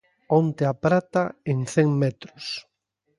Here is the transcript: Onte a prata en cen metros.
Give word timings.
Onte 0.39 0.63
a 0.71 0.75
prata 0.85 1.23
en 1.51 1.59
cen 1.73 1.89
metros. 2.01 2.43